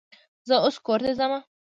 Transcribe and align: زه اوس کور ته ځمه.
زه 0.47 0.55
اوس 0.63 0.75
کور 0.85 0.99
ته 1.05 1.11
ځمه. 1.19 1.39